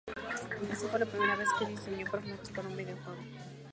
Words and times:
Esta 0.73 0.87
fue 0.87 0.99
la 0.99 1.05
primera 1.05 1.35
vez 1.35 1.47
que 1.59 1.67
diseñó 1.67 2.09
personajes 2.09 2.49
para 2.49 2.67
un 2.67 2.75
videojuego. 2.75 3.21